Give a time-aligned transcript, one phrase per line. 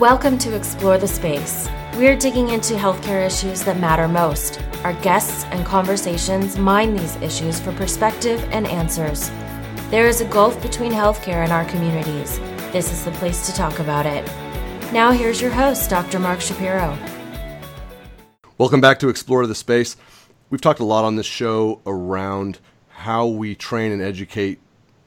[0.00, 1.68] Welcome to Explore the Space.
[1.94, 4.58] We're digging into healthcare issues that matter most.
[4.82, 9.30] Our guests and conversations mine these issues for perspective and answers.
[9.90, 12.38] There is a gulf between healthcare and our communities.
[12.72, 14.26] This is the place to talk about it.
[14.90, 16.18] Now, here's your host, Dr.
[16.18, 16.96] Mark Shapiro.
[18.56, 19.98] Welcome back to Explore the Space.
[20.48, 22.58] We've talked a lot on this show around
[22.88, 24.60] how we train and educate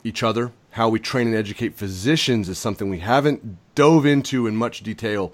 [0.03, 0.51] each other.
[0.73, 5.31] How we train and educate physicians is something we haven't dove into in much detail.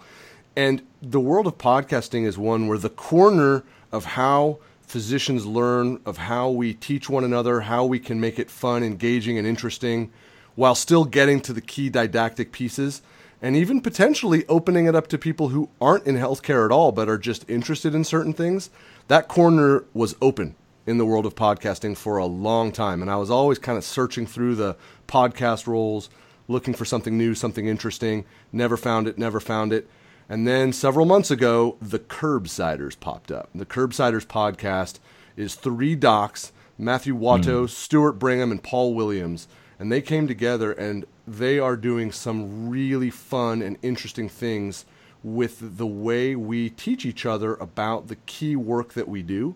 [0.54, 6.18] And the world of podcasting is one where the corner of how physicians learn, of
[6.18, 10.12] how we teach one another, how we can make it fun, engaging, and interesting,
[10.56, 13.01] while still getting to the key didactic pieces,
[13.42, 17.07] and even potentially opening it up to people who aren't in healthcare at all but
[17.07, 18.70] are just interested in certain things.
[19.07, 23.01] That corner was open in the world of podcasting for a long time.
[23.01, 24.76] And I was always kind of searching through the
[25.10, 26.10] podcast roles,
[26.48, 28.26] looking for something new, something interesting.
[28.52, 29.90] Never found it, never found it.
[30.30, 33.50] And then several months ago, the Curbsiders popped up.
[33.54, 35.00] The Curbsiders podcast
[35.36, 37.70] is three docs Matthew Watto, mm.
[37.70, 39.50] Stuart Brigham, and Paul Williams.
[39.80, 44.86] And they came together and they are doing some really fun and interesting things
[45.22, 49.56] with the way we teach each other about the key work that we do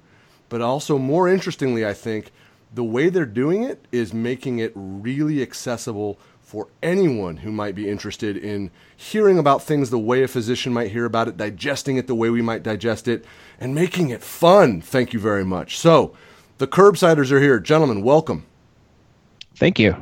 [0.54, 2.32] but also, more interestingly, I think
[2.74, 7.90] the way they're doing it is making it really accessible for anyone who might be
[7.90, 12.08] interested in hearing about things the way a physician might hear about it, digesting it
[12.08, 13.26] the way we might digest it,
[13.60, 14.82] and making it fun.
[14.82, 15.78] Thank you very much.
[15.78, 16.16] So,
[16.60, 17.60] the curbsiders are here.
[17.60, 18.46] Gentlemen, welcome.
[19.56, 19.94] Thank you.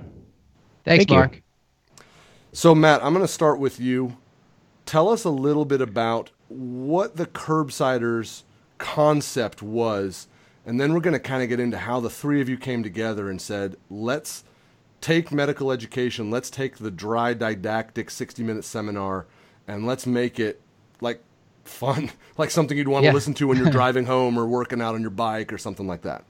[0.83, 1.35] Thanks, Thank Mark.
[1.35, 1.41] You.
[2.53, 4.17] So, Matt, I'm going to start with you.
[4.85, 8.43] Tell us a little bit about what the curbsiders
[8.77, 10.27] concept was
[10.65, 12.83] and then we're going to kind of get into how the three of you came
[12.83, 14.43] together and said, let's
[14.99, 19.25] take medical education, let's take the dry didactic 60 minute seminar,
[19.67, 20.61] and let's make it
[21.01, 21.21] like
[21.63, 23.11] fun, like something you'd want yeah.
[23.11, 25.87] to listen to when you're driving home or working out on your bike or something
[25.87, 26.23] like that.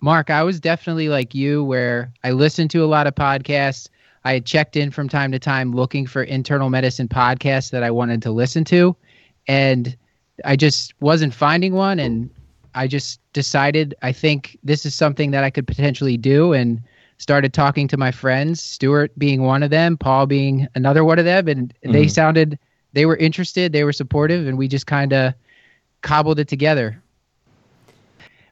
[0.00, 3.88] Mark, I was definitely like you, where I listened to a lot of podcasts.
[4.24, 7.90] I had checked in from time to time looking for internal medicine podcasts that I
[7.90, 8.94] wanted to listen to.
[9.48, 9.96] And
[10.44, 11.98] I just wasn't finding one.
[11.98, 12.28] And
[12.74, 16.80] I just decided I think this is something that I could potentially do and
[17.18, 21.24] started talking to my friends, Stuart being one of them, Paul being another one of
[21.24, 21.92] them, and mm-hmm.
[21.92, 22.58] they sounded
[22.92, 25.34] they were interested, they were supportive, and we just kind of
[26.02, 27.00] cobbled it together.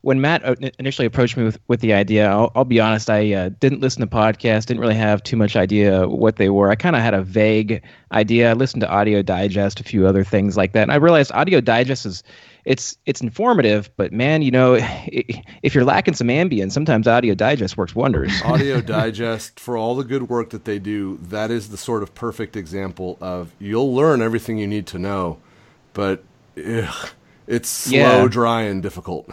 [0.01, 0.43] When Matt
[0.81, 4.01] initially approached me with, with the idea, I'll, I'll be honest, I uh, didn't listen
[4.01, 6.71] to podcasts, didn't really have too much idea what they were.
[6.71, 8.51] I kind of had a vague idea.
[8.51, 11.61] I listened to Audio Digest, a few other things like that, and I realized Audio
[11.61, 12.25] Digest is
[12.65, 17.77] it's it's informative, but man, you know, if you're lacking some Ambien, sometimes Audio Digest
[17.77, 18.33] works wonders.
[18.45, 22.15] Audio Digest, for all the good work that they do, that is the sort of
[22.15, 25.39] perfect example of you'll learn everything you need to know,
[25.93, 26.23] but
[26.57, 27.11] ugh,
[27.47, 28.29] it's slow, yeah.
[28.29, 29.31] dry, and difficult.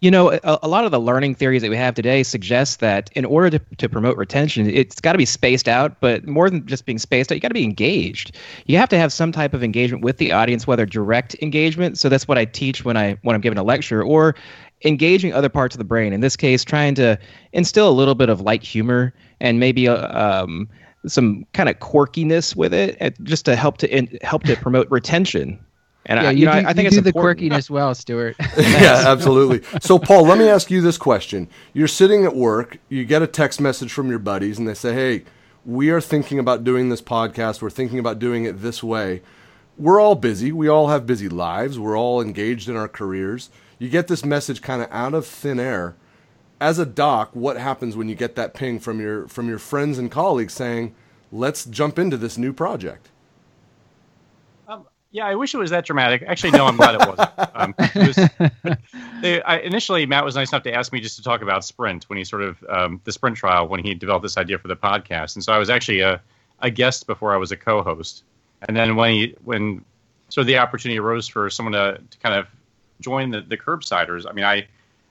[0.00, 3.10] You know, a, a, lot of the learning theories that we have today suggest that
[3.14, 6.64] in order to, to promote retention, it's got to be spaced out, but more than
[6.66, 8.36] just being spaced out, you got to be engaged.
[8.66, 11.98] You have to have some type of engagement with the audience, whether direct engagement.
[11.98, 14.36] So that's what I teach when I when I'm giving a lecture, or
[14.84, 16.12] engaging other parts of the brain.
[16.12, 17.18] In this case, trying to
[17.52, 20.68] instill a little bit of light humor and maybe uh, um,
[21.06, 25.58] some kind of quirkiness with it, just to help to in, help to promote retention.
[26.06, 28.36] And yeah, I, you, you know, do, I, I think it's the quirkiness well, Stuart.
[28.58, 29.62] yeah, absolutely.
[29.80, 33.26] So, Paul, let me ask you this question: You're sitting at work, you get a
[33.26, 35.24] text message from your buddies, and they say, "Hey,
[35.66, 37.60] we are thinking about doing this podcast.
[37.60, 39.22] We're thinking about doing it this way."
[39.76, 40.50] We're all busy.
[40.50, 41.78] We all have busy lives.
[41.78, 43.48] We're all engaged in our careers.
[43.78, 45.94] You get this message kind of out of thin air.
[46.60, 49.96] As a doc, what happens when you get that ping from your from your friends
[49.96, 50.96] and colleagues saying,
[51.30, 53.10] "Let's jump into this new project"?
[55.10, 56.22] Yeah, I wish it was that dramatic.
[56.26, 57.30] Actually, no, I'm glad it wasn't.
[57.58, 58.78] Um, it was,
[59.20, 62.04] they, I, initially, Matt was nice enough to ask me just to talk about Sprint
[62.08, 64.76] when he sort of um, the Sprint trial when he developed this idea for the
[64.76, 66.20] podcast, and so I was actually a,
[66.60, 68.22] a guest before I was a co-host.
[68.62, 69.84] And then when he when
[70.28, 72.46] sort of the opportunity arose for someone to, to kind of
[73.00, 74.68] join the the curbsiders, I mean, I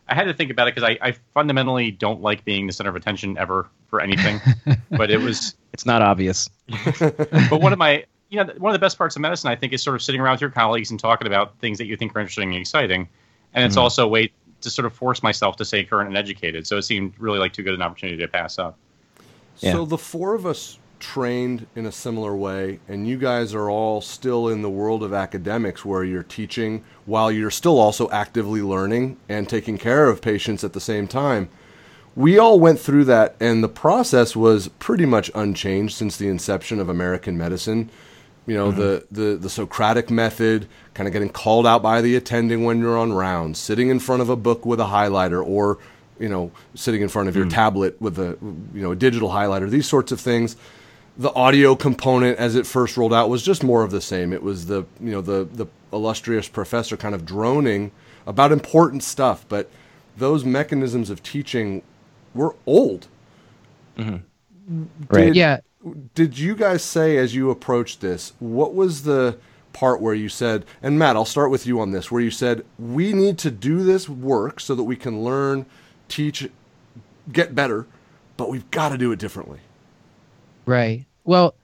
[0.07, 2.89] I had to think about it because I, I fundamentally don't like being the center
[2.89, 4.39] of attention ever for anything,
[4.91, 6.49] but it was it's not obvious.
[6.99, 9.73] but one of my you know, one of the best parts of medicine, I think,
[9.73, 12.15] is sort of sitting around with your colleagues and talking about things that you think
[12.15, 13.07] are interesting and exciting.
[13.53, 13.83] And it's mm-hmm.
[13.83, 14.31] also a way
[14.61, 16.67] to sort of force myself to stay current and educated.
[16.67, 18.77] So it seemed really like too good an opportunity to pass up.
[19.59, 19.71] Yeah.
[19.73, 24.01] So the four of us trained in a similar way, and you guys are all
[24.01, 29.17] still in the world of academics where you're teaching while you're still also actively learning
[29.29, 31.49] and taking care of patients at the same time.
[32.15, 36.79] We all went through that, and the process was pretty much unchanged since the inception
[36.79, 37.91] of American medicine
[38.47, 38.79] You know, mm-hmm.
[38.79, 42.97] the, the, the Socratic method, kind of getting called out by the attending when you're
[42.97, 45.77] on rounds, sitting in front of a book with a highlighter, or,
[46.17, 47.53] you know, sitting in front of your mm.
[47.53, 48.37] tablet with a,
[48.73, 50.55] you know, a digital highlighter, these sorts of things.
[51.17, 54.31] The audio component, as it first rolled out, was just more of the same.
[54.31, 57.91] It was the, you know, the, the illustrious professor kind of droning
[58.25, 59.69] about important stuff, but
[60.15, 61.81] those mechanisms of teaching
[62.33, 63.07] were old.
[63.97, 64.83] Mm-hmm.
[65.09, 65.25] Right.
[65.25, 65.59] Did- Yeah.
[66.15, 69.37] Did you guys say as you approached this what was the
[69.73, 72.65] part where you said and matt i'll start with you on this where you said
[72.79, 75.65] we need to do this work so that we can learn
[76.07, 76.49] teach
[77.31, 77.85] get better
[78.37, 79.59] but we've got to do it differently
[80.67, 81.05] Right.
[81.23, 81.55] Well,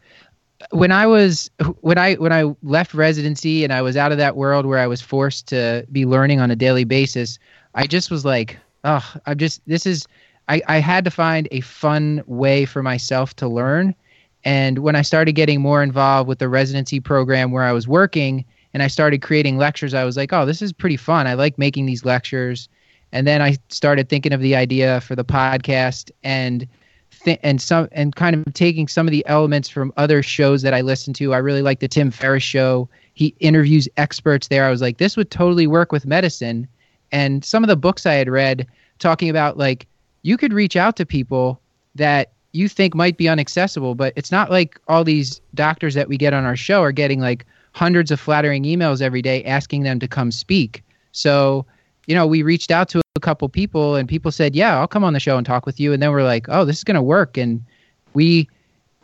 [0.71, 4.37] when I was when I when I left residency and I was out of that
[4.37, 7.37] world where I was forced to be learning on a daily basis,
[7.75, 10.07] I just was like, oh, I'm just this is
[10.47, 13.93] I, I had to find a fun way for myself to learn.
[14.45, 18.45] And when I started getting more involved with the residency program where I was working
[18.73, 21.27] and I started creating lectures, I was like, oh, this is pretty fun.
[21.27, 22.67] I like making these lectures.
[23.11, 26.67] And then I started thinking of the idea for the podcast and
[27.23, 30.73] th- and some and kind of taking some of the elements from other shows that
[30.73, 31.33] I listen to.
[31.33, 32.89] I really like the Tim Ferriss show.
[33.13, 34.65] He interviews experts there.
[34.65, 36.67] I was like, this would totally work with medicine.
[37.11, 38.67] And some of the books I had read
[38.99, 39.87] talking about like
[40.23, 41.61] you could reach out to people
[41.95, 46.17] that you think might be unaccessible, but it's not like all these doctors that we
[46.17, 50.00] get on our show are getting like hundreds of flattering emails every day asking them
[50.00, 50.83] to come speak.
[51.11, 51.65] So,
[52.05, 55.03] you know, we reached out to a couple people and people said, "Yeah, I'll come
[55.03, 56.95] on the show and talk with you." And then we're like, "Oh, this is going
[56.95, 57.63] to work." And
[58.13, 58.47] we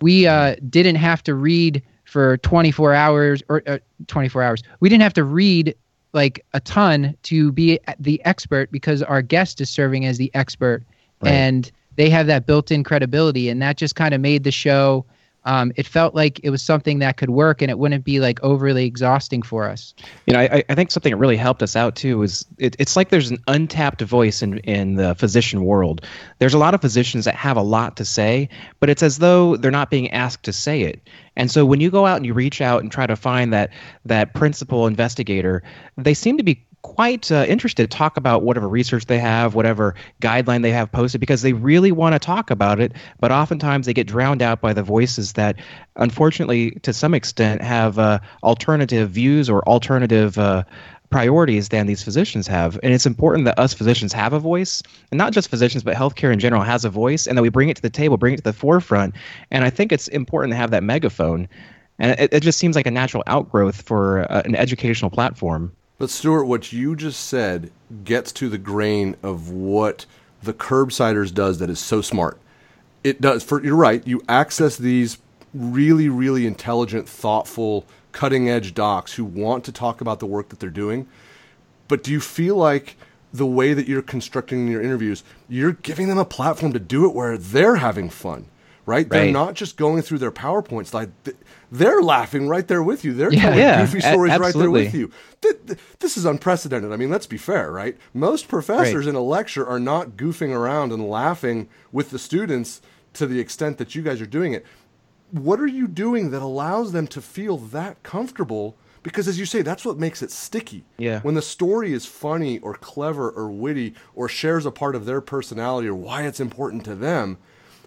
[0.02, 4.64] we uh, didn't have to read for 24 hours or uh, 24 hours.
[4.80, 5.76] We didn't have to read
[6.14, 10.84] like a ton to be the expert because our guest is serving as the expert
[11.22, 11.34] Right.
[11.34, 15.06] and they have that built-in credibility and that just kind of made the show
[15.46, 18.44] um, it felt like it was something that could work and it wouldn't be like
[18.44, 19.94] overly exhausting for us
[20.26, 22.96] You know, I, I think something that really helped us out too is it, it's
[22.96, 26.06] like there's an untapped voice in, in the physician world.
[26.40, 28.50] There's a lot of physicians that have a lot to say,
[28.80, 31.08] but it's as though they're not being asked to say it.
[31.38, 33.72] And so when you go out and you reach out and try to find that
[34.06, 35.64] that principal investigator,
[35.98, 39.96] they seem to be quite uh, interested to talk about whatever research they have, whatever
[40.22, 42.94] guideline they have posted, because they really want to talk about it.
[43.20, 45.58] But oftentimes they get drowned out by the voices that,
[45.96, 50.38] unfortunately, to some extent, have uh, alternative views or alternative.
[50.38, 50.64] Uh,
[51.10, 55.18] priorities than these physicians have and it's important that us physicians have a voice and
[55.18, 57.76] not just physicians but healthcare in general has a voice and that we bring it
[57.76, 59.16] to the table bring it to the forefront
[59.50, 61.50] and i think it's important to have that megaphone
[61.98, 66.10] and it, it just seems like a natural outgrowth for uh, an educational platform But
[66.10, 67.72] Stuart, what you just said
[68.04, 70.06] gets to the grain of what
[70.42, 72.40] the curbsiders does that is so smart.
[73.04, 73.44] It does.
[73.44, 74.06] For you're right.
[74.08, 75.20] You access these
[75.54, 80.60] really, really intelligent, thoughtful, cutting edge docs who want to talk about the work that
[80.60, 81.06] they're doing.
[81.90, 82.96] But do you feel like
[83.34, 87.14] the way that you're constructing your interviews, you're giving them a platform to do it
[87.14, 88.46] where they're having fun,
[88.90, 89.08] right?
[89.10, 89.32] They're Right.
[89.32, 90.94] not just going through their PowerPoints.
[90.94, 91.10] Like
[91.72, 93.14] they're laughing right there with you.
[93.14, 93.42] They're Yeah.
[93.42, 95.12] telling Yeah, goofy a- stories right there with you.
[95.42, 96.92] Th- th- This is unprecedented.
[96.92, 97.96] I mean, let's be fair, right?
[98.14, 102.82] Most professors in a lecture are not goofing around and laughing with the students
[103.14, 104.66] to the extent that you guys are doing it.
[105.32, 108.76] What are you doing that allows them to feel that comfortable?
[109.04, 110.84] Because as you say, that's what makes it sticky.
[110.98, 111.22] Yeah.
[111.22, 115.22] When the story is funny or clever or witty or shares a part of their
[115.22, 117.38] personality or why it's important to them,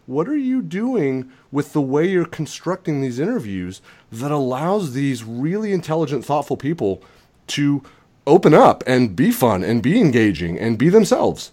[0.06, 3.80] what are you doing with the way you're constructing these interviews
[4.10, 7.02] that allows these really intelligent, thoughtful people
[7.48, 7.82] to
[8.26, 11.52] open up and be fun and be engaging and be themselves?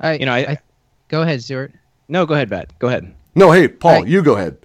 [0.00, 0.58] I, You know, I-
[1.08, 1.72] go ahead stuart
[2.08, 2.72] no go ahead Bat.
[2.78, 4.08] go ahead No, hey, Paul, Right.
[4.08, 4.56] you go ahead.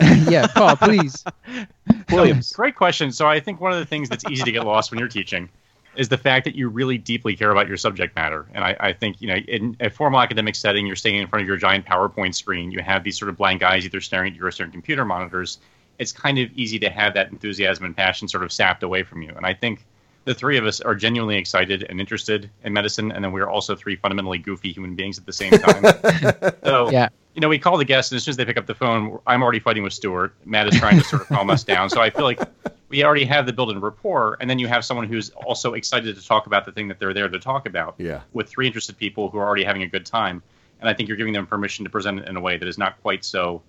[0.30, 1.24] yeah paul please
[2.12, 3.10] williams Great question.
[3.10, 5.48] So I think one of the things that's easy to get lost when you're teaching
[5.96, 8.46] is the fact that you really deeply care about your subject matter.
[8.54, 11.42] And I, I think, you know, in a formal academic setting, you're standing in front
[11.42, 12.70] of your giant PowerPoint screen.
[12.70, 15.04] You have these sort of blank eyes either staring at your or staring at computer
[15.04, 15.58] monitors.
[15.98, 19.22] It's kind of easy to have that enthusiasm and passion sort of sapped away from
[19.22, 19.32] you.
[19.36, 19.84] And I think
[20.24, 23.10] the three of us are genuinely excited and interested in medicine.
[23.10, 25.82] And then we're also three fundamentally goofy human beings at the same time.
[26.64, 27.08] so, Yeah.
[27.38, 29.20] You know, we call the guests, and as soon as they pick up the phone,
[29.24, 30.34] I'm already fighting with Stuart.
[30.44, 31.88] Matt is trying to sort of calm us down.
[31.88, 32.40] So I feel like
[32.88, 36.26] we already have the built-in rapport, and then you have someone who's also excited to
[36.26, 37.94] talk about the thing that they're there to talk about.
[37.96, 38.22] Yeah.
[38.32, 40.42] With three interested people who are already having a good time,
[40.80, 42.76] and I think you're giving them permission to present it in a way that is
[42.76, 43.62] not quite so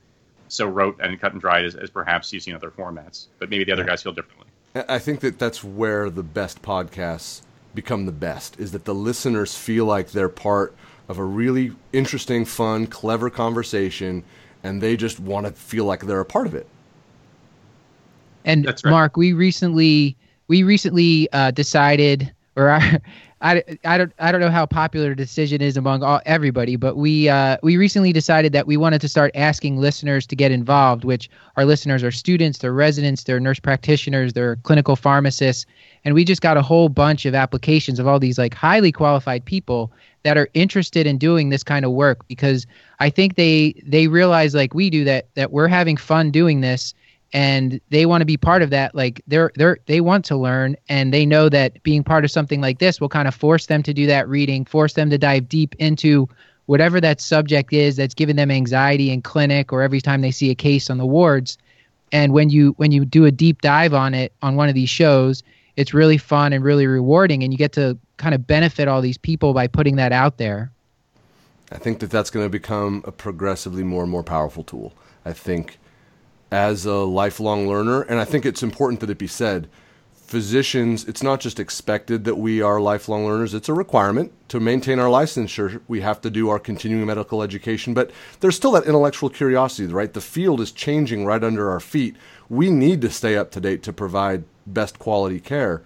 [0.48, 3.28] so rote and cut and dried as, as perhaps you see in other formats.
[3.38, 4.48] But maybe the other guys feel differently.
[4.74, 7.44] I I think that that's where the best podcasts
[7.76, 10.74] become the best is that the listeners feel like they're part
[11.10, 14.24] of a really interesting, fun, clever conversation
[14.64, 16.68] and they just want to feel like they're a part of it.
[18.46, 18.86] And right.
[18.86, 20.16] Mark, we recently
[20.48, 23.00] we recently uh, decided, or I,
[23.42, 27.30] I, I don't I don't know how popular decision is among all, everybody, but we
[27.30, 31.06] uh, we recently decided that we wanted to start asking listeners to get involved.
[31.06, 35.66] Which our listeners are students, they're residents, they're nurse practitioners, they're clinical pharmacists,
[36.04, 39.46] and we just got a whole bunch of applications of all these like highly qualified
[39.46, 39.92] people
[40.24, 42.68] that are interested in doing this kind of work because
[43.00, 46.94] I think they they realize like we do that that we're having fun doing this
[47.34, 50.76] and they want to be part of that like they're they're they want to learn
[50.88, 53.84] and they know that being part of something like this will kind of force them
[53.84, 56.28] to do that reading force them to dive deep into
[56.66, 60.50] whatever that subject is that's giving them anxiety in clinic or every time they see
[60.50, 61.58] a case on the wards
[62.12, 64.90] and when you when you do a deep dive on it on one of these
[64.90, 65.44] shows
[65.76, 69.18] it's really fun and really rewarding and you get to kind of benefit all these
[69.18, 70.72] people by putting that out there
[71.72, 74.94] I think that that's going to become a progressively more and more powerful tool.
[75.24, 75.78] I think
[76.52, 79.70] as a lifelong learner, and I think it's important that it be said,
[80.30, 85.00] physicians, it's not just expected that we are lifelong learners, it's a requirement to maintain
[85.00, 85.82] our licensure.
[85.88, 90.14] We have to do our continuing medical education, but there's still that intellectual curiosity, right?
[90.14, 92.16] The field is changing right under our feet.
[92.48, 95.82] We need to stay up to date to provide best quality care.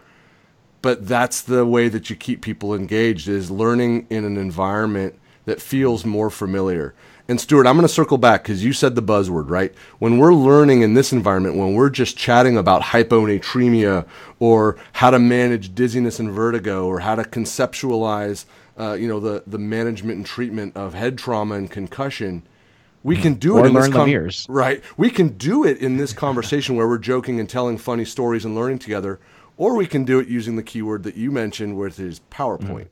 [0.82, 5.62] But that's the way that you keep people engaged is learning in an environment that
[5.62, 6.94] feels more familiar.
[7.30, 9.74] And Stuart, I'm going to circle back because you said the buzzword, right?
[10.00, 14.06] When we're learning in this environment, when we're just chatting about hyponatremia
[14.40, 18.44] or how to manage dizziness and vertigo or how to conceptualize,
[18.78, 22.44] uh, you know, the, the management and treatment of head trauma and concussion,
[23.04, 24.46] we can do Or it in this learn con- Lemierre's.
[24.50, 24.84] right.
[24.98, 28.54] We can do it in this conversation where we're joking and telling funny stories and
[28.54, 29.20] learning together,
[29.56, 32.88] or we can do it using the keyword that you mentioned, which is PowerPoint.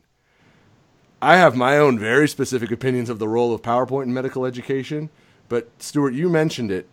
[1.23, 5.11] I have my own very specific opinions of the role of PowerPoint in medical education,
[5.49, 6.87] but Stuart, you mentioned it.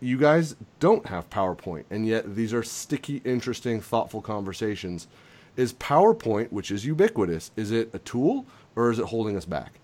[0.00, 5.08] You guys don't have PowerPoint, and yet these are sticky, interesting, thoughtful conversations.
[5.56, 8.44] Is PowerPoint, which is ubiquitous, is it a tool
[8.76, 9.80] or is it holding us back?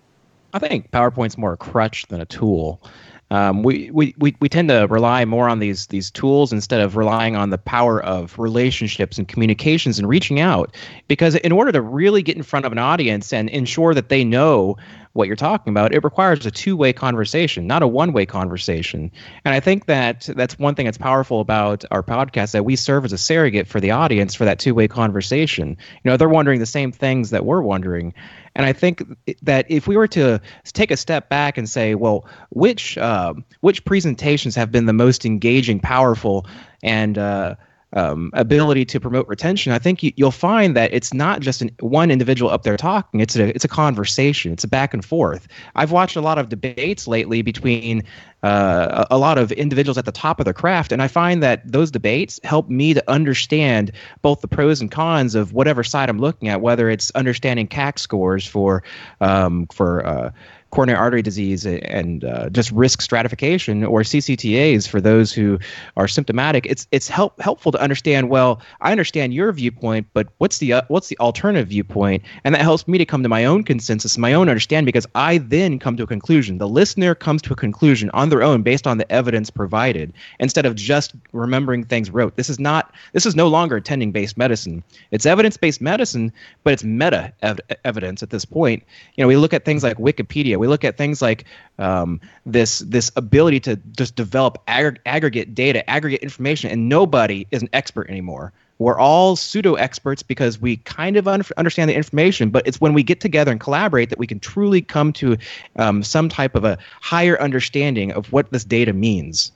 [0.53, 2.79] I think PowerPoint's more a crutch than a tool.
[3.29, 6.95] Um, we, we, we, we tend to rely more on these these tools instead of
[6.95, 10.73] relying on the power of relationships and communications and reaching out.
[11.07, 14.23] Because in order to really get in front of an audience and ensure that they
[14.23, 14.77] know
[15.17, 19.11] what you're talking about, it requires a two-way conversation, not a one-way conversation.
[19.43, 23.03] And I think that that's one thing that's powerful about our podcast that we serve
[23.03, 25.69] as a surrogate for the audience for that two-way conversation.
[25.69, 28.13] You know, they're wondering the same things that we're wondering.
[28.55, 29.03] And I think
[29.41, 33.83] that if we were to take a step back and say, well, which uh, which
[33.85, 36.45] presentations have been the most engaging, powerful,
[36.83, 37.55] and uh,
[37.93, 41.71] um, ability to promote retention, I think you, you'll find that it's not just an,
[41.79, 43.21] one individual up there talking.
[43.21, 44.51] It's a it's a conversation.
[44.51, 45.47] It's a back and forth.
[45.75, 48.03] I've watched a lot of debates lately between
[48.43, 51.69] uh, a, lot of individuals at the top of their craft, and I find that
[51.69, 53.91] those debates help me to understand
[54.21, 57.99] both the pros and cons of whatever side I'm looking at, whether it's understanding CAC
[57.99, 58.83] scores for
[59.21, 60.31] um, for uh,
[60.77, 65.57] coronary artery disease and uh, just risk stratification or CCTAs for those who
[65.95, 66.67] are symptomatic.
[66.67, 68.29] It's it's help helpful to understand.
[68.29, 72.21] Well, I understand your viewpoint, but what's the uh, what's the alternative viewpoint?
[72.43, 75.39] And that helps me to come to my own consensus, my own understanding, because I
[75.39, 76.59] then come to a conclusion.
[76.59, 80.67] The listener comes to a conclusion on their own based on the evidence provided, instead
[80.67, 82.35] of just remembering things wrote.
[82.35, 84.83] This is not this is no longer attending based medicine.
[85.09, 86.31] It's evidence based medicine,
[86.63, 88.83] but it's meta ev- evidence at this point.
[89.15, 90.57] You know, we look at things like Wikipedia.
[90.57, 91.45] We look at things like
[91.79, 97.61] um, this this ability to just develop ag- aggregate data, aggregate information, and nobody is
[97.61, 98.53] an expert anymore.
[98.79, 102.93] We're all pseudo experts because we kind of un- understand the information, but it's when
[102.93, 105.37] we get together and collaborate that we can truly come to
[105.77, 109.51] um, some type of a higher understanding of what this data means.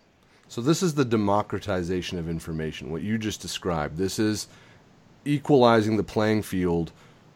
[0.48, 2.92] So this is the democratization of information.
[2.92, 3.98] What you just described.
[3.98, 4.48] This is
[5.24, 6.92] equalizing the playing field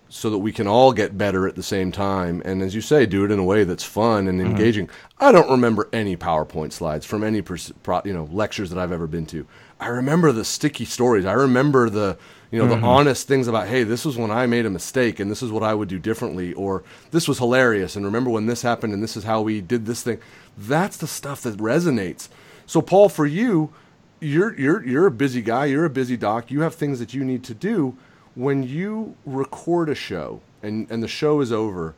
[0.10, 2.42] so that we can all get better at the same time.
[2.46, 4.52] And as you say do it in a way that's fun and mm-hmm.
[4.52, 4.90] engaging.
[5.20, 8.92] I don't remember any powerpoint slides from any pers- pro, you know lectures that i've
[8.92, 9.48] ever been to.
[9.80, 11.26] I remember the sticky stories.
[11.26, 12.18] I remember the
[12.52, 12.86] you know the mm-hmm.
[12.86, 15.64] honest things about hey this was when i made a mistake and this is what
[15.64, 19.18] i would do differently or this was hilarious and remember when this happened and this
[19.18, 20.20] is how we did this thing.
[20.58, 22.30] That's the stuff that resonates.
[22.66, 23.74] So paul for you
[24.20, 25.66] you're you're you're a busy guy.
[25.66, 26.50] You're a busy doc.
[26.50, 27.98] You have things that you need to do
[28.36, 31.96] when you record a show and, and the show is over,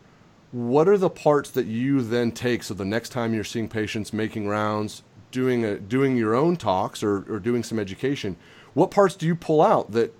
[0.51, 4.13] what are the parts that you then take so the next time you're seeing patients
[4.13, 8.38] making rounds, doing a, doing your own talks or, or doing some education,
[8.74, 10.13] what parts do you pull out that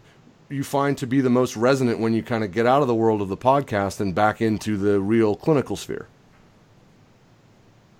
[0.50, 2.95] you find to be the most resonant when you kind of get out of the
[2.95, 6.07] world of the podcast and back into the real clinical sphere?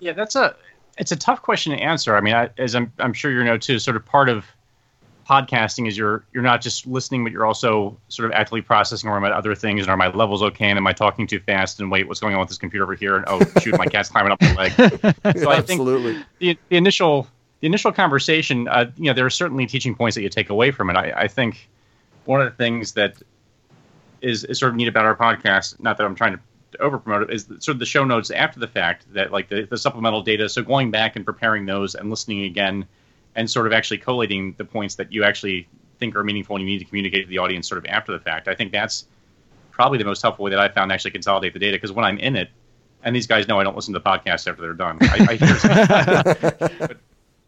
[0.00, 0.56] Yeah, that's a
[0.96, 2.16] it's a tough question to answer.
[2.16, 4.44] I mean, I, as I'm I'm sure you know too, sort of part of
[5.28, 9.24] podcasting is you're you're not just listening, but you're also sort of actively processing around
[9.24, 9.82] other things.
[9.82, 10.70] And are my levels okay?
[10.70, 11.80] And am I talking too fast?
[11.80, 13.16] And wait, what's going on with this computer over here?
[13.16, 14.72] And oh, shoot, my cat's climbing up my leg.
[15.38, 16.24] So I think Absolutely.
[16.38, 17.26] The, the initial
[17.60, 20.70] the initial conversation, uh, you know, there are certainly teaching points that you take away
[20.70, 20.96] from it.
[20.96, 21.68] I, I think
[22.24, 23.20] one of the things that
[24.20, 26.40] is, is sort of neat about our podcast, not that I'm trying to
[26.80, 29.64] over promote it, is sort of the show notes after the fact that like the,
[29.64, 30.48] the supplemental data.
[30.48, 32.86] So going back and preparing those and listening again
[33.38, 35.68] and sort of actually collating the points that you actually
[36.00, 38.18] think are meaningful and you need to communicate to the audience sort of after the
[38.18, 38.48] fact.
[38.48, 39.06] I think that's
[39.70, 42.04] probably the most helpful way that I found to actually consolidate the data because when
[42.04, 42.50] I'm in it,
[43.04, 44.98] and these guys know I don't listen to the podcast after they're done.
[45.02, 46.96] I, I hear but,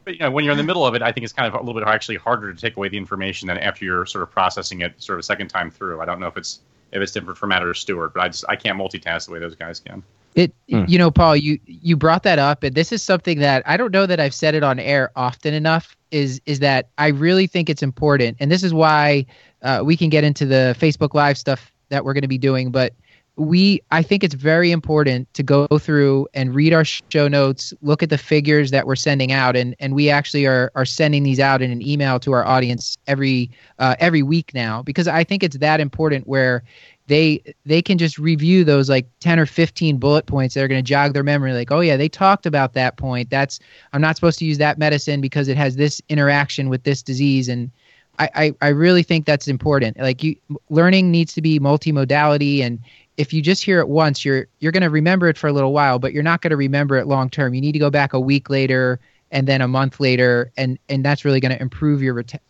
[0.05, 1.61] but, you know, when you're in the middle of it, I think it's kind of
[1.61, 4.31] a little bit actually harder to take away the information than after you're sort of
[4.31, 6.01] processing it sort of a second time through.
[6.01, 6.61] I don't know if it's
[6.93, 9.41] if it's different for Matt or Stuart, but I just I can't multitask the way
[9.41, 10.05] those guys can.
[10.35, 10.85] It hmm.
[10.87, 13.93] you know, Paul, you you brought that up, and this is something that I don't
[13.93, 15.97] know that I've said it on air often enough.
[16.11, 19.27] Is is that I really think it's important, and this is why
[19.63, 22.71] uh, we can get into the Facebook Live stuff that we're going to be doing,
[22.71, 22.95] but
[23.37, 28.03] we i think it's very important to go through and read our show notes look
[28.03, 31.41] at the figures that we're sending out and and we actually are are sending these
[31.41, 35.43] out in an email to our audience every uh, every week now because i think
[35.43, 36.63] it's that important where
[37.11, 40.83] they they can just review those like 10 or 15 bullet points that are going
[40.83, 43.59] to jog their memory like oh yeah they talked about that point that's
[43.93, 47.49] i'm not supposed to use that medicine because it has this interaction with this disease
[47.49, 47.71] and
[48.19, 49.97] I, I, I really think that's important.
[49.97, 50.37] Like you,
[50.69, 52.79] learning needs to be multimodality, and
[53.17, 55.73] if you just hear it once, you're you're going to remember it for a little
[55.73, 57.55] while, but you're not going to remember it long term.
[57.55, 59.01] You need to go back a week later
[59.31, 62.41] and then a month later, and and that's really going to improve your reten-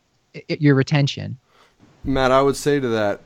[0.49, 1.38] your retention.
[2.02, 3.21] Matt, I would say to that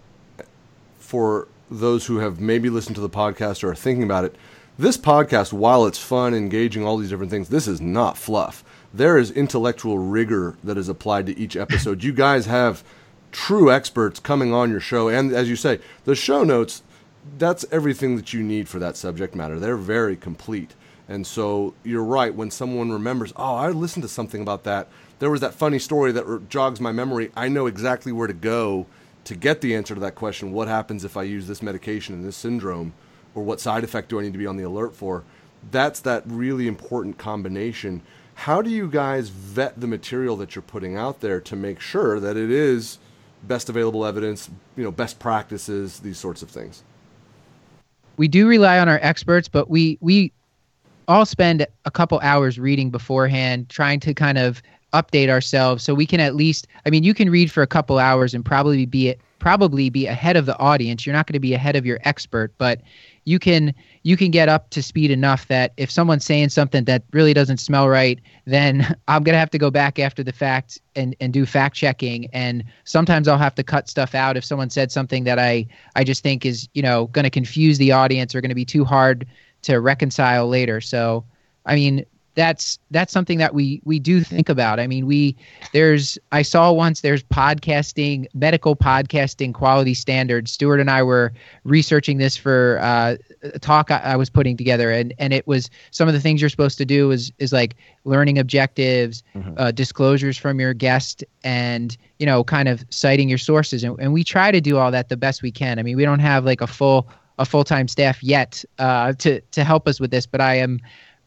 [1.14, 4.34] for those who have maybe listened to the podcast or are thinking about it,
[4.76, 8.64] this podcast, while it's fun, engaging, all these different things, this is not fluff.
[8.92, 12.02] There is intellectual rigor that is applied to each episode.
[12.02, 12.82] you guys have
[13.30, 16.82] true experts coming on your show, and as you say, the show notes
[17.38, 19.60] that's everything that you need for that subject matter.
[19.60, 20.74] They're very complete.
[21.08, 22.34] And so you're right.
[22.34, 24.88] When someone remembers, oh, I listened to something about that.
[25.20, 27.30] There was that funny story that jogs my memory.
[27.36, 28.86] I know exactly where to go
[29.24, 30.52] to get the answer to that question.
[30.52, 32.94] What happens if I use this medication and this syndrome?
[33.34, 35.24] Or what side effect do I need to be on the alert for?
[35.70, 38.02] That's that really important combination.
[38.34, 42.20] How do you guys vet the material that you're putting out there to make sure
[42.20, 42.98] that it is
[43.42, 46.82] best available evidence, you know, best practices, these sorts of things?
[48.16, 50.32] we do rely on our experts, but we we
[51.06, 54.62] all spend a couple hours reading beforehand, trying to kind of
[54.94, 56.66] update ourselves so we can at least.
[56.86, 60.36] I mean, you can read for a couple hours and probably be probably be ahead
[60.36, 61.04] of the audience.
[61.04, 62.80] You're not going to be ahead of your expert, but
[63.24, 67.02] you can you can get up to speed enough that if someone's saying something that
[67.12, 71.14] really doesn't smell right, then I'm gonna have to go back after the fact and
[71.20, 72.26] and do fact checking.
[72.32, 76.04] And sometimes I'll have to cut stuff out if someone said something that I I
[76.04, 78.84] just think is you know going to confuse the audience or going to be too
[78.84, 79.26] hard
[79.62, 80.80] to reconcile later.
[80.80, 81.24] So
[81.66, 84.80] I mean, that's that's something that we we do think about.
[84.80, 85.36] I mean, we
[85.72, 90.52] there's I saw once there's podcasting medical podcasting quality standards.
[90.52, 91.32] Stuart and I were
[91.64, 95.70] researching this for uh, a talk I, I, was putting together, and and it was
[95.90, 99.54] some of the things you're supposed to do is is like learning objectives, mm-hmm.
[99.56, 104.12] uh, disclosures from your guest, and you know, kind of citing your sources, and, and
[104.12, 105.78] we try to do all that the best we can.
[105.78, 109.40] I mean, we don't have like a full a full time staff yet uh, to
[109.40, 110.80] to help us with this, but I am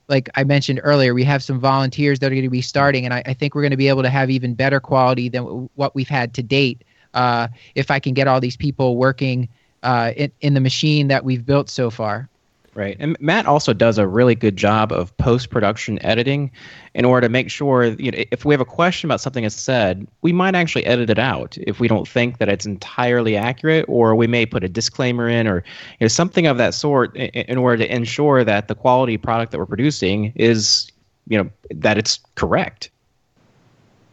[0.09, 3.13] like I mentioned earlier, we have some volunteers that are going to be starting, and
[3.13, 5.69] I, I think we're going to be able to have even better quality than w-
[5.75, 6.83] what we've had to date.
[7.13, 9.49] Uh, if I can get all these people working
[9.83, 12.29] uh, in, in the machine that we've built so far.
[12.77, 12.95] Right.
[12.99, 16.51] And Matt also does a really good job of post production editing
[16.93, 19.55] in order to make sure, you know, if we have a question about something that's
[19.55, 23.83] said, we might actually edit it out if we don't think that it's entirely accurate,
[23.87, 25.63] or we may put a disclaimer in or
[25.99, 29.53] you know, something of that sort in, in order to ensure that the quality product
[29.53, 30.91] that we're producing is,
[31.27, 32.91] you know, that it's correct.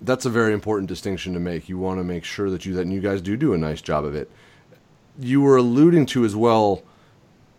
[0.01, 1.69] That's a very important distinction to make.
[1.69, 4.07] You want to make sure that you that you guys do do a nice job
[4.07, 4.31] of it.
[5.19, 6.83] You were alluding to as well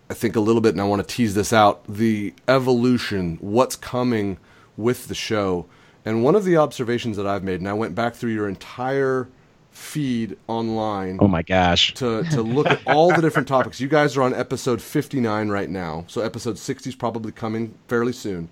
[0.09, 3.75] I think a little bit, and I want to tease this out the evolution, what's
[3.75, 4.37] coming
[4.77, 5.65] with the show.
[6.03, 9.27] And one of the observations that I've made, and I went back through your entire
[9.71, 11.17] feed online.
[11.19, 11.93] Oh my gosh.
[11.95, 13.81] To, to look at all the different topics.
[13.81, 16.05] You guys are on episode 59 right now.
[16.07, 18.47] So episode 60 is probably coming fairly soon.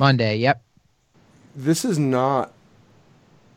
[0.00, 0.62] Monday, yep.
[1.54, 2.52] This is not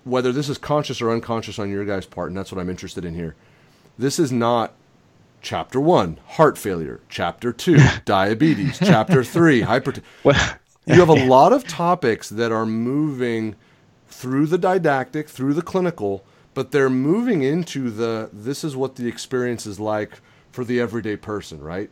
[0.03, 3.05] whether this is conscious or unconscious on your guys' part, and that's what I'm interested
[3.05, 3.35] in here.
[3.97, 4.73] This is not
[5.41, 7.01] Chapter 1, heart failure.
[7.09, 8.77] Chapter 2, diabetes.
[8.79, 10.03] Chapter 3, hypertension.
[10.23, 13.55] Well, you have a lot of topics that are moving
[14.07, 16.23] through the didactic, through the clinical,
[16.53, 20.19] but they're moving into the this is what the experience is like
[20.51, 21.89] for the everyday person, right?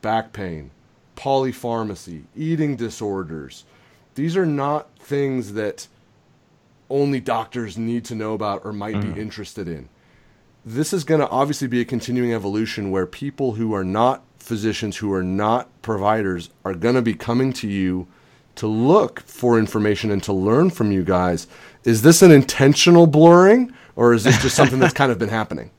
[0.00, 0.70] Back pain,
[1.16, 3.64] polypharmacy, eating disorders.
[4.16, 5.86] These are not things that
[6.90, 9.14] only doctors need to know about or might Mm.
[9.14, 9.88] be interested in.
[10.64, 14.96] This is going to obviously be a continuing evolution where people who are not physicians,
[14.96, 18.06] who are not providers, are going to be coming to you
[18.56, 21.46] to look for information and to learn from you guys.
[21.84, 25.70] Is this an intentional blurring or is this just something that's kind of been happening?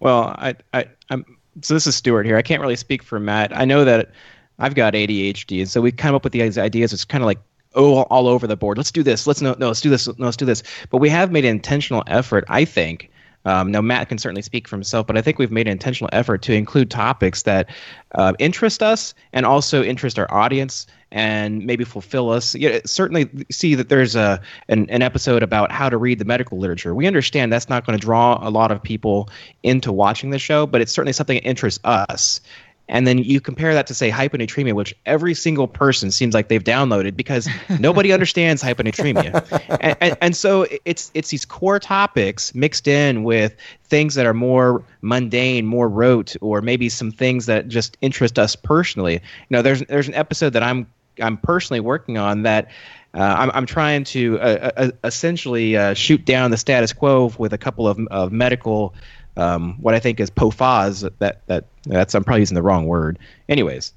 [0.00, 1.24] Well, I, I, I'm
[1.62, 2.36] so this is Stuart here.
[2.36, 3.56] I can't really speak for Matt.
[3.56, 4.12] I know that
[4.58, 6.92] I've got ADHD, and so we come up with these ideas.
[6.92, 7.40] It's kind of like
[7.74, 8.76] oh, all over the board.
[8.76, 9.26] Let's do this.
[9.26, 10.06] Let's no, no, let's do this.
[10.06, 10.62] No, let's do this.
[10.90, 13.10] But we have made an intentional effort, I think.
[13.48, 16.10] Um, now, Matt can certainly speak for himself, but I think we've made an intentional
[16.12, 17.70] effort to include topics that
[18.14, 22.54] uh, interest us and also interest our audience and maybe fulfill us.
[22.54, 26.58] Yeah, certainly see that there's a an, an episode about how to read the medical
[26.58, 26.94] literature.
[26.94, 29.30] We understand that's not going to draw a lot of people
[29.62, 32.42] into watching the show, but it's certainly something that interests us.
[32.88, 36.64] And then you compare that to say hyponatremia, which every single person seems like they've
[36.64, 37.48] downloaded because
[37.78, 39.78] nobody understands hyponatremia.
[39.80, 44.34] And, and, and so it's it's these core topics mixed in with things that are
[44.34, 49.14] more mundane, more rote, or maybe some things that just interest us personally.
[49.14, 49.20] You
[49.50, 50.86] know, there's there's an episode that I'm
[51.20, 52.68] I'm personally working on that
[53.14, 57.52] uh, I'm, I'm trying to uh, uh, essentially uh, shoot down the status quo with
[57.52, 58.94] a couple of, of medical,
[59.38, 61.10] um, what I think is POFAs.
[61.18, 63.18] That that that's I'm probably using the wrong word.
[63.48, 63.92] Anyways,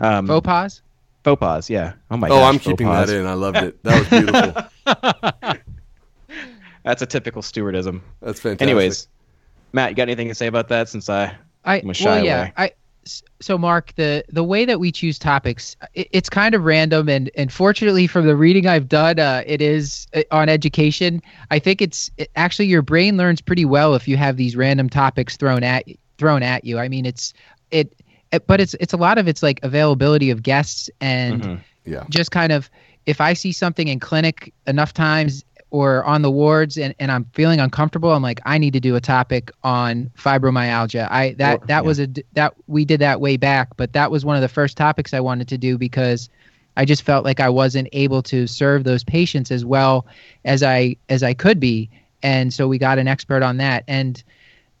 [0.00, 0.82] um, Faux pas?
[1.24, 1.68] faux pas.
[1.70, 1.94] Yeah.
[2.10, 2.28] Oh my.
[2.28, 2.34] God.
[2.34, 3.08] Oh, gosh, I'm keeping pas.
[3.08, 3.26] that in.
[3.26, 3.82] I loved it.
[3.82, 5.56] That was beautiful.
[6.84, 8.00] That's a typical Stuartism.
[8.20, 8.62] That's fantastic.
[8.62, 9.06] Anyways,
[9.72, 10.88] Matt, you got anything to say about that?
[10.88, 12.40] Since I I I'm a shy well, yeah.
[12.40, 12.52] away.
[12.56, 12.72] I s-
[13.40, 17.30] so Mark, the the way that we choose topics, it, it's kind of random, and
[17.36, 21.20] and fortunately, from the reading I've done, uh, it is uh, on education.
[21.50, 24.88] I think it's it, actually your brain learns pretty well if you have these random
[24.88, 25.84] topics thrown at
[26.18, 26.78] thrown at you.
[26.78, 27.32] I mean, it's
[27.70, 27.92] it,
[28.32, 31.60] it but it's it's a lot of it's like availability of guests and Mhm.
[31.84, 32.04] Yeah.
[32.08, 32.70] just kind of
[33.06, 37.24] if I see something in clinic enough times or on the wards and, and I'm
[37.32, 41.10] feeling uncomfortable, I'm like, I need to do a topic on fibromyalgia.
[41.10, 41.88] I that Or- that yeah.
[41.88, 44.76] was a that we did that way back, but that was one of the first
[44.76, 46.28] topics I wanted to do because
[46.76, 50.06] I just felt like I wasn't able to serve those patients as well
[50.44, 51.88] as I as I could be,
[52.22, 54.22] and so we got an expert on that and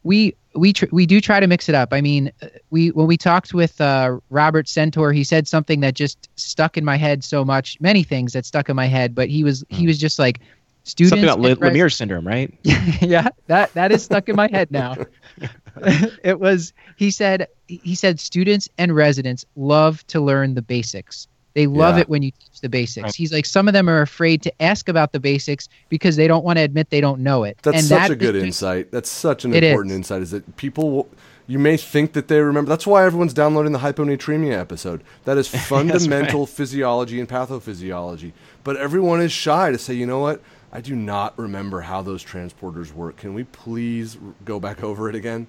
[0.02, 1.94] we we tr- we do try to mix it up.
[1.94, 5.94] I mean, uh, we when we talked with uh, Robert Centor, he said something that
[5.94, 7.80] just stuck in my head so much.
[7.80, 10.40] Many things that stuck in my head, but he was he was just like
[10.84, 11.10] students.
[11.10, 12.52] something about and Le- Lemierre syndrome, right?
[13.00, 14.96] yeah, that that is stuck in my head now.
[16.24, 21.28] it was he said he said students and residents love to learn the basics.
[21.54, 22.02] They love Yeah.
[22.02, 23.04] it when you teach the basics.
[23.04, 23.14] Right.
[23.14, 26.44] He's like some of them are afraid to ask about the basics because they don't
[26.44, 27.58] want to admit they don't know it.
[27.62, 28.90] That's and such that a good just- insight.
[28.90, 29.96] That's such an important is.
[29.96, 30.22] insight.
[30.22, 31.08] Is that people, will,
[31.46, 32.70] you may think that they remember.
[32.70, 35.02] That's why everyone's downloading the hyponatremia episode.
[35.24, 38.32] That is fundamental physiology and pathophysiology.
[38.64, 40.40] But everyone is shy to say, you know what?
[40.72, 43.18] I do not remember how those transporters work.
[43.18, 45.46] Can we please go back over it again?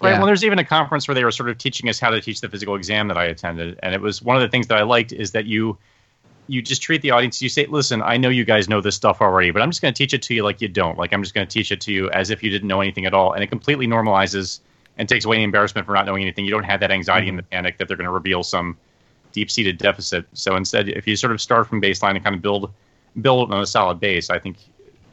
[0.00, 0.12] Right.
[0.12, 0.18] Yeah.
[0.18, 2.40] Well, there's even a conference where they were sort of teaching us how to teach
[2.40, 4.82] the physical exam that I attended, and it was one of the things that I
[4.82, 5.76] liked is that you
[6.46, 7.42] you just treat the audience.
[7.42, 9.92] You say, "Listen, I know you guys know this stuff already, but I'm just going
[9.92, 10.96] to teach it to you like you don't.
[10.96, 13.04] Like I'm just going to teach it to you as if you didn't know anything
[13.04, 14.60] at all." And it completely normalizes
[14.96, 16.46] and takes away the embarrassment for not knowing anything.
[16.46, 17.50] You don't have that anxiety and the mm-hmm.
[17.50, 18.78] panic that they're going to reveal some
[19.32, 20.26] deep-seated deficit.
[20.32, 22.72] So instead, if you sort of start from baseline and kind of build
[23.20, 24.56] build on a solid base, I think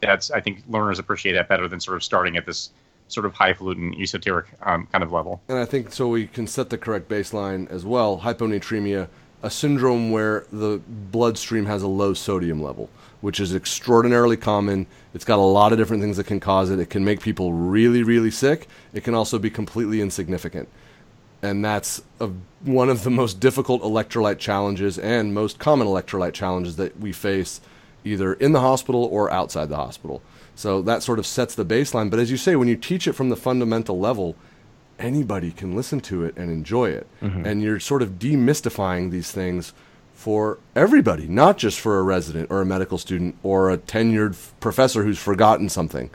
[0.00, 2.70] that's I think learners appreciate that better than sort of starting at this
[3.08, 5.40] sort of highfalutin esoteric um, kind of level.
[5.48, 8.20] And I think so we can set the correct baseline as well.
[8.20, 9.08] Hyponatremia,
[9.42, 10.80] a syndrome where the
[11.10, 12.90] bloodstream has a low sodium level,
[13.22, 14.86] which is extraordinarily common.
[15.14, 16.78] It's got a lot of different things that can cause it.
[16.78, 18.68] It can make people really, really sick.
[18.92, 20.68] It can also be completely insignificant.
[21.40, 22.28] And that's a,
[22.64, 27.60] one of the most difficult electrolyte challenges and most common electrolyte challenges that we face
[28.04, 30.22] either in the hospital or outside the hospital.
[30.54, 32.10] So that sort of sets the baseline.
[32.10, 34.36] But as you say, when you teach it from the fundamental level,
[34.98, 37.06] anybody can listen to it and enjoy it.
[37.22, 37.46] Mm-hmm.
[37.46, 39.72] And you're sort of demystifying these things
[40.14, 44.52] for everybody, not just for a resident or a medical student or a tenured f-
[44.58, 46.10] professor who's forgotten something.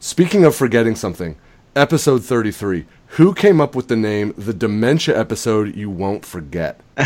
[0.00, 1.36] Speaking of forgetting something,
[1.76, 2.86] episode 33.
[3.12, 6.80] Who came up with the name The Dementia Episode You Won't Forget?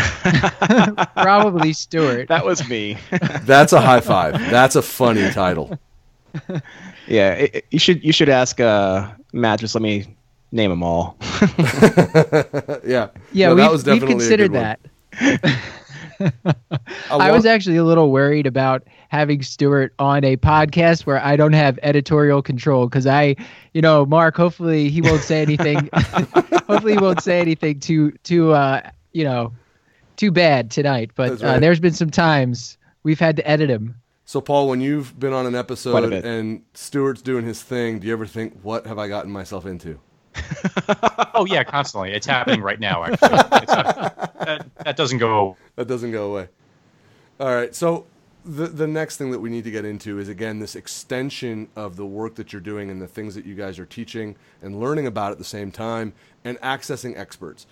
[1.15, 2.27] probably Stuart.
[2.27, 2.97] That was me.
[3.43, 4.33] That's a high five.
[4.51, 5.79] That's a funny title.
[7.07, 9.59] yeah, it, it- you should you should ask uh, Matt.
[9.59, 10.15] Just let me
[10.51, 11.17] name them all.
[12.85, 13.09] yeah.
[13.31, 14.77] yeah, No, we've, that was we've definitely a considered good one.
[15.41, 15.61] that.
[17.09, 21.53] I was actually a little worried about having Stuart on a podcast where I don't
[21.53, 23.35] have editorial control because I,
[23.73, 24.35] you know, Mark.
[24.35, 25.89] Hopefully he won't say anything.
[25.93, 28.81] hopefully he won't say anything too too uh,
[29.11, 29.53] you know
[30.15, 31.11] too bad tonight.
[31.15, 31.43] But right.
[31.43, 33.95] uh, there's been some times we've had to edit him.
[34.25, 38.13] So, Paul, when you've been on an episode and Stuart's doing his thing, do you
[38.13, 39.99] ever think, "What have I gotten myself into"?
[41.33, 42.11] oh yeah, constantly.
[42.11, 43.03] It's happening right now.
[43.03, 45.57] Actually, not, that, that doesn't go.
[45.75, 46.49] That doesn't go away.
[47.39, 47.73] All right.
[47.73, 48.05] So
[48.45, 51.95] the the next thing that we need to get into is again this extension of
[51.95, 55.07] the work that you're doing and the things that you guys are teaching and learning
[55.07, 57.65] about at the same time and accessing experts.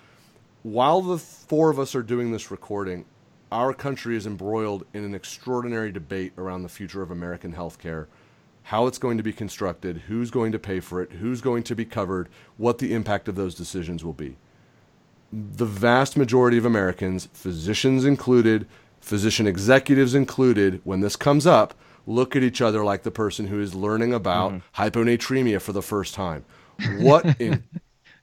[0.64, 3.06] While the four of us are doing this recording,
[3.52, 8.08] our country is embroiled in an extraordinary debate around the future of American healthcare
[8.64, 11.76] how it's going to be constructed, who's going to pay for it, who's going to
[11.76, 14.38] be covered, what the impact of those decisions will be.
[15.32, 18.68] The vast majority of Americans, physicians included,
[19.00, 21.74] physician executives included, when this comes up,
[22.06, 24.82] look at each other like the person who is learning about mm-hmm.
[24.82, 26.46] hyponatremia for the first time.
[27.00, 27.64] What in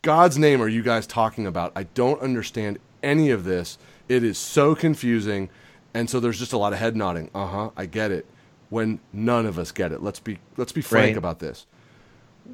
[0.02, 1.72] God's name are you guys talking about?
[1.74, 3.78] I don't understand any of this.
[4.08, 5.48] It is so confusing.
[5.94, 7.30] And so there's just a lot of head nodding.
[7.34, 8.26] Uh huh, I get it
[8.70, 10.02] when none of us get it.
[10.02, 11.16] Let's be let's be frank right.
[11.16, 11.66] about this.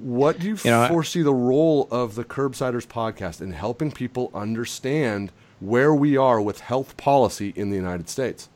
[0.01, 4.31] What do you, you know, foresee the role of the Curbsiders podcast in helping people
[4.35, 8.49] understand where we are with health policy in the United States?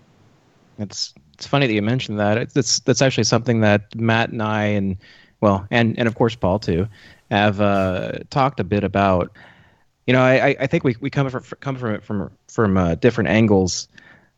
[0.79, 2.39] It's it's funny that you mentioned that.
[2.57, 4.97] It's that's actually something that Matt and I and
[5.41, 6.89] well and and of course Paul too
[7.31, 9.37] have uh, talked a bit about.
[10.07, 12.95] You know, I, I think we, we come from come from it from from uh,
[12.95, 13.89] different angles.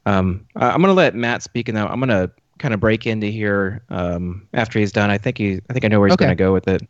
[0.05, 2.31] Um, I'm going to let Matt speak, and I'm going to
[2.61, 5.11] kind of break into here um, after he's done.
[5.11, 6.27] I think he, I think I know where he's okay.
[6.27, 6.83] going to go with it.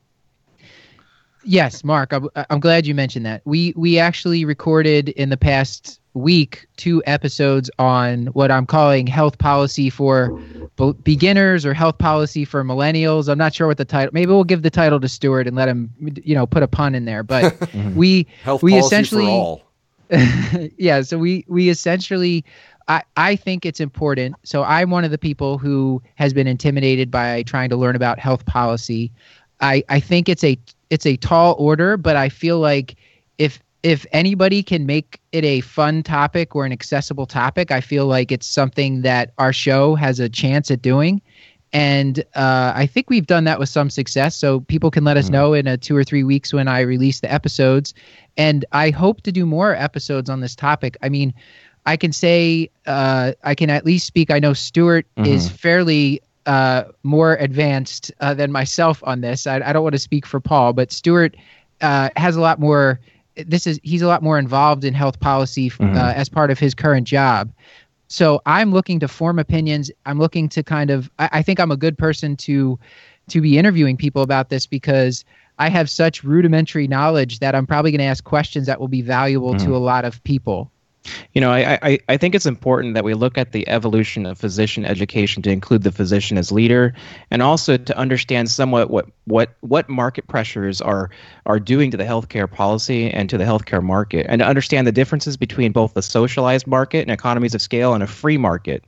[1.43, 3.41] Yes, Mark, I'm, I'm glad you mentioned that.
[3.47, 9.39] We we actually recorded in the past week two episodes on what I'm calling health
[9.39, 10.39] policy for
[10.77, 13.29] be- beginners or health policy for millennials.
[13.29, 14.11] I'm not sure what the title.
[14.13, 15.91] Maybe we'll give the title to Stuart and let him,
[16.23, 17.23] you know, put a pun in there.
[17.23, 17.57] But
[17.95, 19.63] we health we policy essentially, for all.
[20.77, 21.01] yeah.
[21.03, 22.45] So we we essentially
[22.91, 24.35] I, I think it's important.
[24.43, 28.19] So I'm one of the people who has been intimidated by trying to learn about
[28.19, 29.13] health policy.
[29.61, 30.59] I, I think it's a
[30.91, 32.97] it's a tall order, but I feel like
[33.39, 38.07] if if anybody can make it a fun topic or an accessible topic, I feel
[38.07, 41.23] like it's something that our show has a chance at doing.
[41.73, 44.35] And uh, I think we've done that with some success.
[44.35, 45.35] So people can let us mm-hmm.
[45.35, 47.95] know in a two or three weeks when I release the episodes.
[48.37, 50.97] And I hope to do more episodes on this topic.
[51.01, 51.33] I mean,
[51.87, 54.31] I can say uh, I can at least speak.
[54.31, 55.31] I know Stuart mm-hmm.
[55.31, 59.47] is fairly uh, more advanced uh, than myself on this.
[59.47, 61.37] I, I, don't want to speak for Paul, but Stuart
[61.81, 62.99] uh, has a lot more.
[63.37, 65.97] This is he's a lot more involved in health policy uh, mm-hmm.
[65.97, 67.53] as part of his current job.
[68.09, 69.91] So I'm looking to form opinions.
[70.07, 71.11] I'm looking to kind of.
[71.19, 72.79] I, I think I'm a good person to
[73.29, 75.25] to be interviewing people about this because
[75.59, 79.03] I have such rudimentary knowledge that I'm probably going to ask questions that will be
[79.03, 79.67] valuable mm-hmm.
[79.67, 80.71] to a lot of people.
[81.33, 84.39] You know, I, I, I think it's important that we look at the evolution of
[84.39, 86.95] physician education to include the physician as leader,
[87.31, 91.11] and also to understand somewhat what what what market pressures are
[91.47, 94.93] are doing to the healthcare policy and to the healthcare market, and to understand the
[94.93, 98.85] differences between both the socialized market and economies of scale and a free market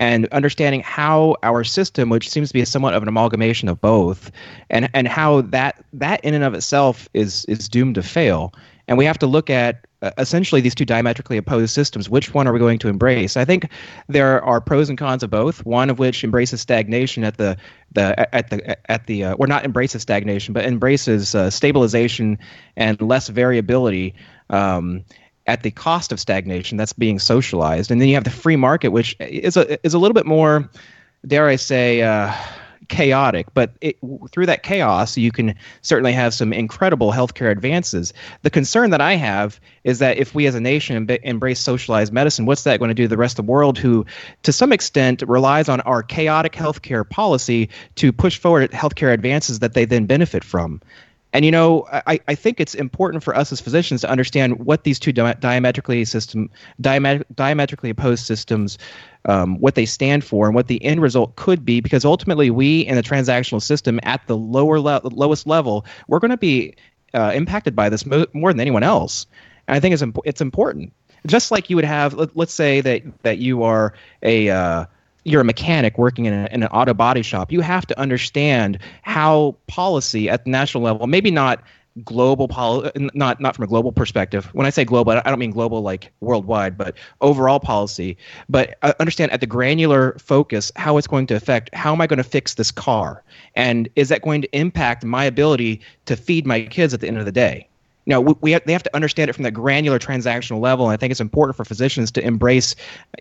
[0.00, 4.30] and understanding how our system, which seems to be somewhat of an amalgamation of both,
[4.70, 8.52] and and how that that in and of itself is is doomed to fail.
[8.90, 12.10] And we have to look at uh, essentially these two diametrically opposed systems.
[12.10, 13.36] Which one are we going to embrace?
[13.36, 13.70] I think
[14.08, 15.64] there are pros and cons of both.
[15.64, 17.56] One of which embraces stagnation at the
[17.92, 22.36] the at the at the uh, or not embraces stagnation, but embraces uh, stabilization
[22.76, 24.14] and less variability.
[24.50, 25.04] Um,
[25.46, 28.88] at the cost of stagnation that's being socialized and then you have the free market
[28.88, 30.68] which is a is a little bit more
[31.26, 32.32] dare i say uh,
[32.90, 33.96] chaotic, but it,
[34.32, 38.12] through that chaos, you can certainly have some incredible healthcare advances.
[38.42, 42.44] The concern that I have is that if we as a nation embrace socialized medicine,
[42.44, 44.04] what's that going to do to the rest of the world who,
[44.42, 49.72] to some extent, relies on our chaotic healthcare policy to push forward healthcare advances that
[49.72, 50.82] they then benefit from?
[51.32, 54.84] And you know, I, I think it's important for us as physicians to understand what
[54.84, 56.50] these two diametrically system
[56.82, 58.78] diamet- diametrically opposed systems,
[59.26, 61.80] um, what they stand for, and what the end result could be.
[61.80, 66.32] Because ultimately, we in the transactional system at the lower le- lowest level, we're going
[66.32, 66.74] to be
[67.14, 69.26] uh, impacted by this mo- more than anyone else.
[69.68, 70.92] And I think it's imp- it's important.
[71.26, 74.86] Just like you would have, let, us say that that you are a uh,
[75.24, 78.78] you're a mechanic working in, a, in, an auto body shop, you have to understand
[79.02, 81.62] how policy at the national level, maybe not
[82.04, 84.46] global policy, not not from a global perspective.
[84.54, 88.16] When I say global, I don't mean global like worldwide, but overall policy.
[88.48, 91.74] But uh, understand at the granular focus how it's going to affect.
[91.74, 93.22] How am I going to fix this car?
[93.54, 97.18] And is that going to impact my ability to feed my kids at the end
[97.18, 97.66] of the day?
[98.06, 100.86] Know, we, we have, they have to understand it from that granular transactional level.
[100.86, 102.74] And I think it's important for physicians to embrace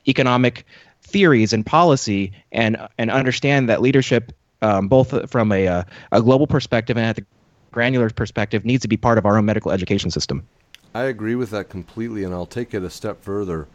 [0.07, 0.65] economic
[1.01, 4.31] theories and policy and and understand that leadership
[4.61, 7.25] um, both from a, uh, a global perspective and at the
[7.71, 10.45] granular perspective needs to be part of our own medical education system.
[10.93, 13.67] I agree with that completely, and I'll take it a step further.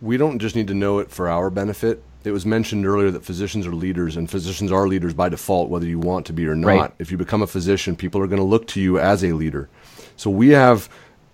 [0.00, 2.02] We don't just need to know it for our benefit.
[2.24, 5.86] It was mentioned earlier that physicians are leaders, and physicians are leaders by default, whether
[5.86, 6.68] you want to be or not.
[6.68, 6.92] Right.
[6.98, 9.68] If you become a physician, people are going to look to you as a leader.
[10.16, 10.90] So we have,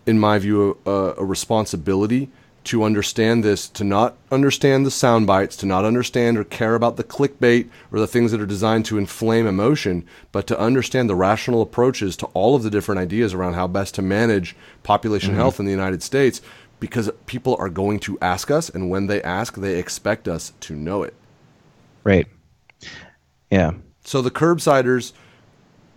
[0.07, 2.31] in my view, a, a responsibility
[2.69, 6.99] to understand this, to not understand the sound bites, to not understand or care about
[6.99, 11.15] the clickbait or the things that are designed to inflame emotion, but to understand the
[11.15, 15.39] rational approaches to all of the different ideas around how best to manage population mm-hmm.
[15.39, 16.43] health in the United States
[16.79, 20.77] because people are going to ask us and when they ask they expect us to
[20.77, 21.15] know it.
[22.05, 22.27] Right.
[23.51, 23.73] Yeah.
[24.05, 25.13] So the curbsiders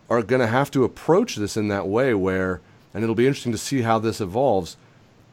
[0.09, 2.61] are going to have to approach this in that way where
[2.93, 4.77] and it'll be interesting to see how this evolves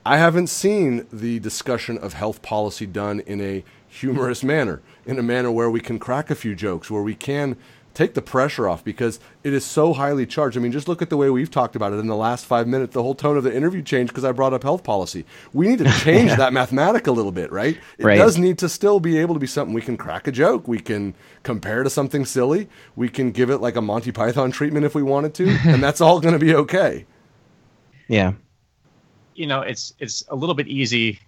[0.09, 5.23] I haven't seen the discussion of health policy done in a humorous manner, in a
[5.23, 7.59] manner where we can crack a few jokes, where we can
[7.93, 10.57] take the pressure off because it is so highly charged.
[10.57, 12.67] I mean, just look at the way we've talked about it in the last five
[12.67, 12.95] minutes.
[12.95, 15.27] The whole tone of the interview changed because I brought up health policy.
[15.53, 16.37] We need to change yeah.
[16.37, 17.77] that mathematic a little bit, right?
[17.99, 18.17] It right.
[18.17, 20.67] does need to still be able to be something we can crack a joke.
[20.67, 22.71] We can compare to something silly.
[22.97, 26.01] We can give it like a Monty Python treatment if we wanted to, and that's
[26.01, 27.05] all going to be okay.
[28.09, 28.33] Yeah
[29.39, 31.21] you know, it's it's a little bit easy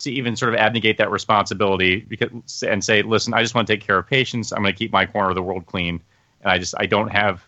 [0.00, 3.72] to even sort of abnegate that responsibility because and say, listen, I just want to
[3.72, 4.52] take care of patients.
[4.52, 6.00] I'm going to keep my corner of the world clean,
[6.40, 7.44] and I just I don't have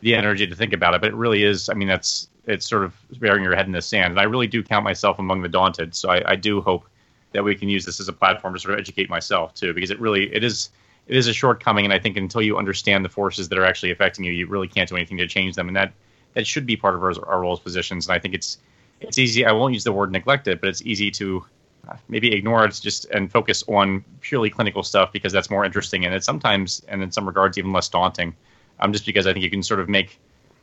[0.00, 1.02] the energy to think about it.
[1.02, 1.68] But it really is.
[1.68, 4.12] I mean, that's it's sort of burying your head in the sand.
[4.12, 5.94] And I really do count myself among the daunted.
[5.94, 6.86] So I, I do hope
[7.32, 9.90] that we can use this as a platform to sort of educate myself too, because
[9.90, 10.70] it really it is
[11.06, 11.84] it is a shortcoming.
[11.84, 14.68] And I think until you understand the forces that are actually affecting you, you really
[14.68, 15.68] can't do anything to change them.
[15.68, 15.92] And that
[16.32, 18.06] that should be part of our, our role as physicians.
[18.06, 18.56] And I think it's
[19.00, 19.44] it's easy.
[19.44, 21.44] I won't use the word neglected, but it's easy to
[21.88, 26.04] uh, maybe ignore it just and focus on purely clinical stuff because that's more interesting
[26.04, 28.34] and it's sometimes and in some regards even less daunting.
[28.78, 30.18] Um, just because I think you can sort of make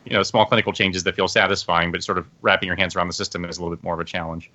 [0.06, 3.08] you know small clinical changes that feel satisfying, but sort of wrapping your hands around
[3.08, 4.50] the system is a little bit more of a challenge.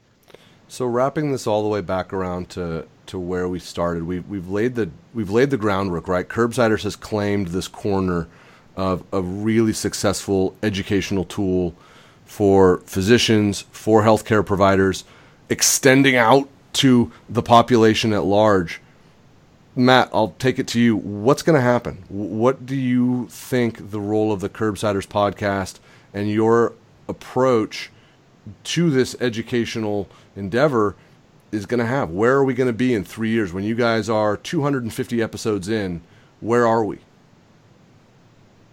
[0.69, 4.49] So wrapping this all the way back around to, to where we started, we've we've
[4.49, 6.27] laid the we've laid the groundwork, right?
[6.27, 8.27] Curbsiders has claimed this corner
[8.75, 11.75] of a really successful educational tool
[12.33, 15.05] for physicians, for healthcare providers,
[15.51, 18.81] extending out to the population at large.
[19.77, 20.97] Matt, I'll take it to you.
[20.97, 22.05] What's going to happen?
[22.09, 25.79] What do you think the role of the Curbsiders podcast
[26.15, 26.73] and your
[27.07, 27.91] approach
[28.65, 30.97] to this educational endeavor
[31.53, 32.09] is going to have?
[32.09, 35.69] Where are we going to be in three years when you guys are 250 episodes
[35.69, 36.01] in?
[36.41, 37.01] Where are we?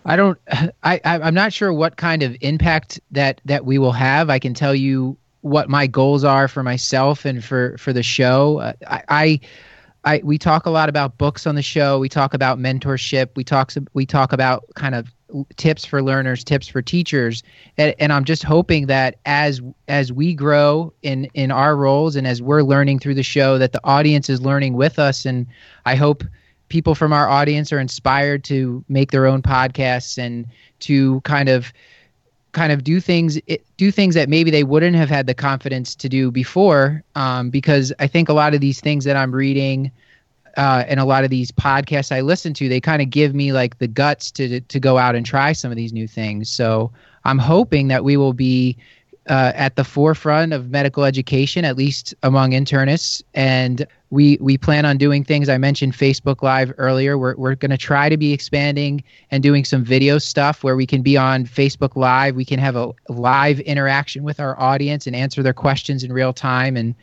[0.09, 0.37] I don't.
[0.83, 4.29] I I'm not sure what kind of impact that that we will have.
[4.29, 8.57] I can tell you what my goals are for myself and for for the show.
[8.59, 9.39] Uh, I, I
[10.03, 11.99] I we talk a lot about books on the show.
[11.99, 13.29] We talk about mentorship.
[13.35, 15.07] We talk we talk about kind of
[15.57, 17.43] tips for learners, tips for teachers,
[17.77, 22.25] and, and I'm just hoping that as as we grow in in our roles and
[22.25, 25.25] as we're learning through the show, that the audience is learning with us.
[25.25, 25.45] And
[25.85, 26.23] I hope
[26.69, 30.47] people from our audience are inspired to make their own podcasts and
[30.79, 31.73] to kind of
[32.51, 33.39] kind of do things
[33.77, 37.93] do things that maybe they wouldn't have had the confidence to do before um, because
[37.99, 39.91] i think a lot of these things that i'm reading
[40.57, 43.53] uh, and a lot of these podcasts i listen to they kind of give me
[43.53, 46.49] like the guts to to go out and try some of these new things.
[46.49, 46.91] So
[47.23, 48.77] i'm hoping that we will be
[49.29, 53.21] uh, at the forefront of medical education, at least among internists.
[53.35, 55.49] And we we plan on doing things.
[55.49, 57.17] I mentioned Facebook Live earlier.
[57.17, 60.87] We're we're going to try to be expanding and doing some video stuff where we
[60.87, 62.35] can be on Facebook Live.
[62.35, 66.33] We can have a live interaction with our audience and answer their questions in real
[66.33, 66.95] time and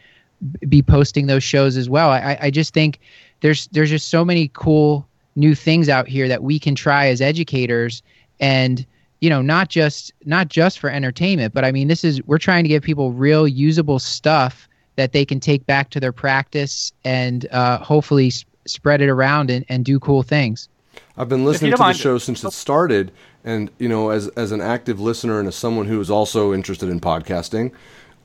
[0.69, 2.11] be posting those shows as well.
[2.11, 2.98] I, I just think
[3.40, 7.21] there's there's just so many cool new things out here that we can try as
[7.21, 8.03] educators
[8.40, 8.85] and
[9.27, 12.62] you know not just not just for entertainment but i mean this is we're trying
[12.62, 17.48] to give people real usable stuff that they can take back to their practice and
[17.50, 20.68] uh, hopefully sp- spread it around and, and do cool things
[21.16, 23.10] i've been listening to the show since it started
[23.44, 26.88] and you know as as an active listener and as someone who is also interested
[26.88, 27.72] in podcasting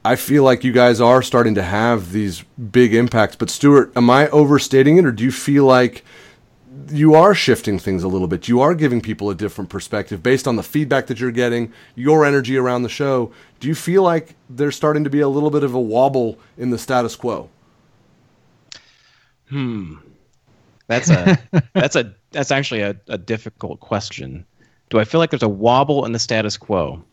[0.03, 2.41] I feel like you guys are starting to have these
[2.71, 3.35] big impacts.
[3.35, 6.03] But Stuart, am I overstating it, or do you feel like
[6.89, 8.47] you are shifting things a little bit.
[8.47, 12.25] You are giving people a different perspective based on the feedback that you're getting, your
[12.25, 13.31] energy around the show.
[13.59, 16.69] Do you feel like there's starting to be a little bit of a wobble in
[16.69, 17.49] the status quo?
[19.49, 19.95] Hmm.
[20.87, 21.39] That's a
[21.73, 24.45] that's a that's actually a, a difficult question.
[24.89, 27.03] Do I feel like there's a wobble in the status quo?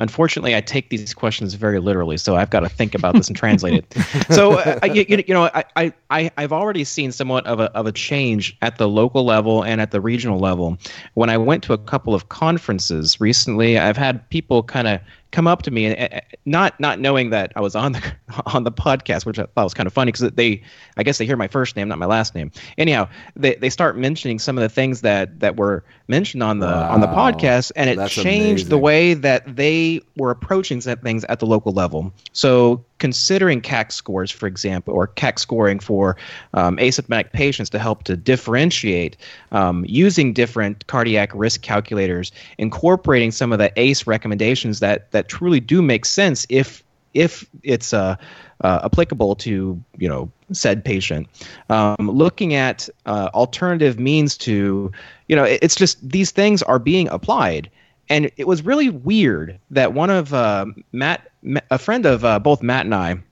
[0.00, 3.36] Unfortunately, I take these questions very literally, so I've got to think about this and
[3.36, 3.96] translate it.
[4.30, 7.92] So, uh, you, you, know, I, I, I've already seen somewhat of a, of a
[7.92, 10.78] change at the local level and at the regional level.
[11.14, 15.00] When I went to a couple of conferences recently, I've had people kind of
[15.32, 18.12] come up to me and not not knowing that I was on the
[18.46, 20.62] on the podcast, which I thought was kind of funny because they
[20.96, 22.50] I guess they hear my first name, not my last name.
[22.78, 26.66] Anyhow, they, they start mentioning some of the things that that were mentioned on the
[26.66, 26.90] wow.
[26.90, 28.68] on the podcast, and it That's changed amazing.
[28.68, 32.12] the way that they were approaching things at the local level.
[32.32, 36.16] So considering CAC scores, for example, or CAC scoring for
[36.54, 39.16] um, asymptomatic patients to help to differentiate,
[39.50, 45.58] um, using different cardiac risk calculators, incorporating some of the ACE recommendations that that truly
[45.58, 48.14] do make sense if if it's uh,
[48.62, 51.26] uh, applicable to you know said patient.
[51.68, 54.92] Um, looking at uh, alternative means to
[55.28, 57.70] you know it, it's just these things are being applied.
[58.10, 61.30] And it was really weird that one of uh, Matt,
[61.70, 63.22] a friend of uh, both Matt and I,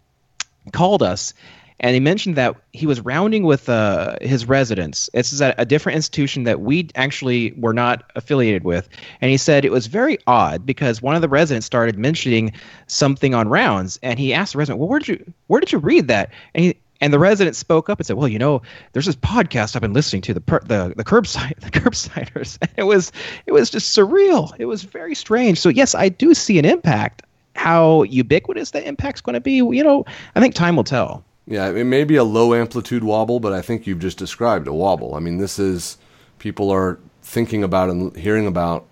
[0.73, 1.35] called us
[1.81, 5.09] and he mentioned that he was rounding with uh, his residents.
[5.15, 8.89] This is at a different institution that we actually were not affiliated with,
[9.21, 12.53] and he said it was very odd because one of the residents started mentioning
[12.89, 15.79] something on rounds, and he asked the resident, "Well, where did you where did you
[15.79, 19.07] read that?" And he and the resident spoke up and said, "Well, you know, there's
[19.07, 22.59] this podcast I've been listening to the per- the the curbside the curbsiders.
[22.61, 23.13] And it was
[23.47, 24.53] it was just surreal.
[24.59, 25.61] It was very strange.
[25.61, 27.23] So yes, I do see an impact.
[27.55, 30.05] How ubiquitous that impact's going to be, you know,
[30.37, 31.25] I think time will tell.
[31.49, 34.73] Yeah, it may be a low amplitude wobble, but I think you've just described a
[34.73, 35.17] wobble.
[35.17, 35.99] I mean, this is
[36.39, 38.87] people are thinking about and hearing about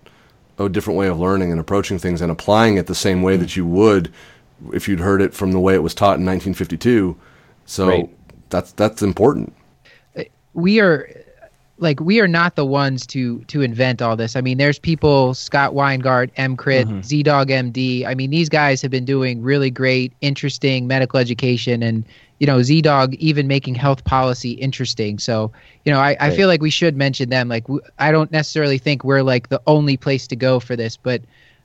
[0.59, 3.55] a different way of learning and approaching things and applying it the same way that
[3.55, 4.11] you would
[4.73, 7.15] if you'd heard it from the way it was taught in 1952.
[7.67, 8.09] So right.
[8.49, 9.53] that's that's important.
[10.53, 11.07] We are
[11.77, 14.35] like we are not the ones to to invent all this.
[14.35, 16.99] I mean, there's people Scott Weingart, EMCrit, mm-hmm.
[16.99, 18.05] ZDogg MD.
[18.07, 22.03] I mean, these guys have been doing really great, interesting medical education and
[22.39, 25.17] you know, ZDogg even making health policy interesting.
[25.17, 25.51] So,
[25.85, 27.49] you know, I, I feel like we should mention them.
[27.49, 27.65] Like,
[27.97, 31.23] I don't necessarily think we're like the only place to go for this, but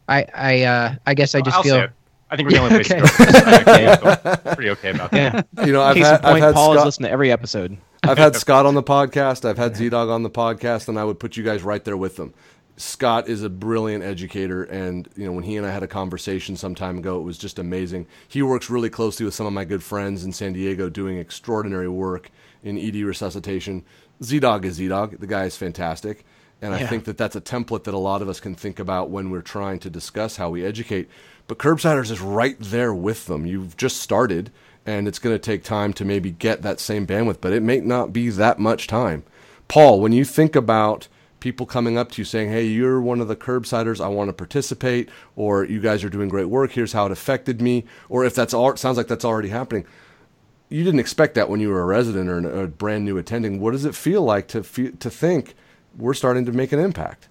[0.08, 1.88] I, I, uh, I guess I just I'll feel.
[2.32, 3.00] I think we're the only place okay.
[3.00, 4.30] to go.
[4.30, 5.46] I'm pretty okay about that.
[5.54, 5.66] Yeah.
[5.66, 7.76] You know, I've Case had, point, I've had Paul Scott, has listened to every episode.
[8.02, 9.44] I've had Scott on the podcast.
[9.44, 12.16] I've had ZDogg on the podcast, and I would put you guys right there with
[12.16, 12.32] them.
[12.78, 16.56] Scott is a brilliant educator, and you know when he and I had a conversation
[16.56, 18.06] some time ago, it was just amazing.
[18.26, 21.88] He works really closely with some of my good friends in San Diego, doing extraordinary
[21.88, 22.30] work
[22.64, 23.84] in ED resuscitation.
[24.22, 25.20] ZDogg is ZDogg.
[25.20, 26.24] The guy is fantastic,
[26.62, 26.80] and yeah.
[26.80, 29.28] I think that that's a template that a lot of us can think about when
[29.28, 31.10] we're trying to discuss how we educate.
[31.46, 33.46] But Curbsiders is right there with them.
[33.46, 34.50] You've just started,
[34.86, 37.80] and it's going to take time to maybe get that same bandwidth, but it may
[37.80, 39.24] not be that much time.
[39.68, 41.08] Paul, when you think about
[41.40, 44.00] people coming up to you saying, "Hey, you're one of the curbsiders.
[44.00, 46.70] I want to participate," or "You guys are doing great work.
[46.72, 49.84] Here's how it affected me," or if that's all sounds like that's already happening.
[50.68, 53.60] You didn't expect that when you were a resident or a brand new attending.
[53.60, 55.54] What does it feel like to feel, to think
[55.98, 57.28] we're starting to make an impact?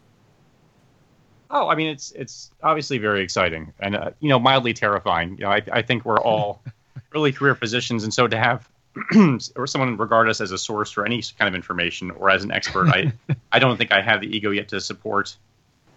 [1.51, 5.31] Oh, I mean, it's it's obviously very exciting and uh, you know mildly terrifying.
[5.37, 6.63] You know, I I think we're all
[7.13, 8.67] early career physicians, and so to have
[9.55, 12.51] or someone regard us as a source for any kind of information or as an
[12.51, 13.11] expert, I
[13.51, 15.35] I don't think I have the ego yet to support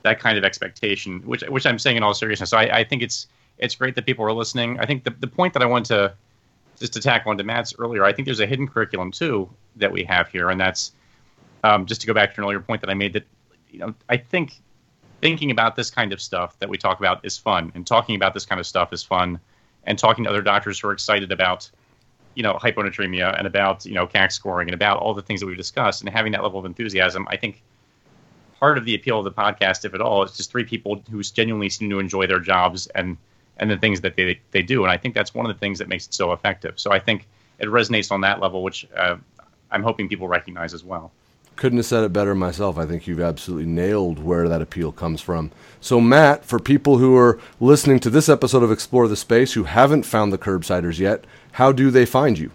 [0.02, 2.50] that kind of expectation, which which I'm saying in all seriousness.
[2.50, 3.28] So I, I think it's
[3.58, 4.78] it's great that people are listening.
[4.80, 6.14] I think the the point that I want to
[6.80, 9.92] just to tack on to Matt's earlier, I think there's a hidden curriculum too that
[9.92, 10.92] we have here, and that's
[11.62, 13.24] um, just to go back to an earlier point that I made that
[13.70, 14.60] you know I think
[15.24, 18.34] thinking about this kind of stuff that we talk about is fun, and talking about
[18.34, 19.40] this kind of stuff is fun,
[19.84, 21.70] and talking to other doctors who are excited about
[22.34, 25.46] you know hyponatremia and about you know CAC scoring and about all the things that
[25.46, 27.62] we've discussed and having that level of enthusiasm, I think
[28.60, 31.22] part of the appeal of the podcast, if at all, is just three people who
[31.22, 33.16] genuinely seem to enjoy their jobs and
[33.56, 34.82] and the things that they they do.
[34.82, 36.78] And I think that's one of the things that makes it so effective.
[36.78, 37.26] So I think
[37.58, 39.16] it resonates on that level, which uh,
[39.70, 41.12] I'm hoping people recognize as well.
[41.56, 42.76] Couldn't have said it better myself.
[42.78, 45.52] I think you've absolutely nailed where that appeal comes from.
[45.80, 49.64] So, Matt, for people who are listening to this episode of Explore the Space who
[49.64, 52.50] haven't found the Curbsiders yet, how do they find you?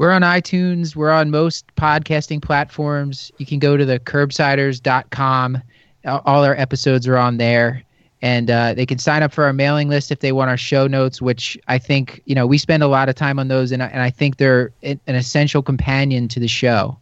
[0.00, 0.96] We're on iTunes.
[0.96, 3.30] We're on most podcasting platforms.
[3.36, 5.62] You can go to the curbsiders.com.
[6.06, 7.82] All our episodes are on there.
[8.22, 10.86] And uh, they can sign up for our mailing list if they want our show
[10.86, 13.72] notes, which I think, you know, we spend a lot of time on those.
[13.72, 16.98] And I, and I think they're an essential companion to the show.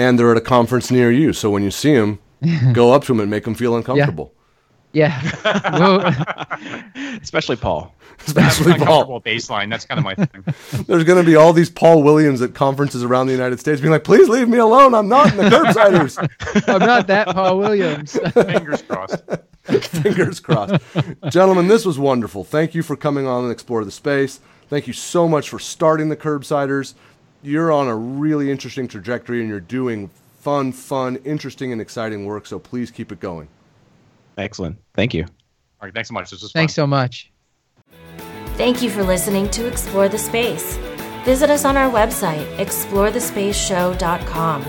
[0.00, 1.32] And they're at a conference near you.
[1.32, 2.18] So when you see them,
[2.72, 4.32] go up to them and make them feel uncomfortable.
[4.92, 5.20] Yeah.
[5.44, 6.14] Well,
[7.22, 7.94] Especially Paul.
[8.26, 9.20] Especially Paul.
[9.20, 9.70] baseline.
[9.70, 10.44] That's kind of my thing.
[10.86, 13.92] There's going to be all these Paul Williams at conferences around the United States being
[13.92, 14.94] like, please leave me alone.
[14.94, 16.18] I'm not in the curbsiders.
[16.68, 18.18] I'm not that Paul Williams.
[18.32, 19.22] Fingers crossed.
[19.64, 20.74] Fingers crossed.
[21.28, 22.42] Gentlemen, this was wonderful.
[22.42, 24.40] Thank you for coming on and explore the space.
[24.68, 26.94] Thank you so much for starting the Curbsiders.
[27.42, 30.10] You're on a really interesting trajectory and you're doing
[30.40, 32.44] fun, fun, interesting, and exciting work.
[32.46, 33.48] So please keep it going.
[34.36, 34.76] Excellent.
[34.94, 35.22] Thank you.
[35.24, 36.30] All right, thanks so much.
[36.30, 36.82] This was Thanks fun.
[36.82, 37.30] so much.
[38.56, 40.76] Thank you for listening to Explore the Space.
[41.24, 44.62] Visit us on our website, explorethespaceshow.com,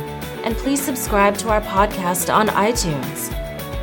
[0.43, 3.29] and please subscribe to our podcast on iTunes.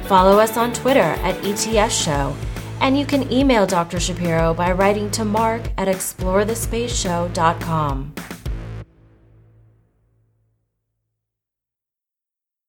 [0.07, 2.35] Follow us on Twitter at ETS Show,
[2.81, 4.01] and you can email Dr.
[4.01, 8.15] Shapiro by writing to mark at explorethespaceshow.com.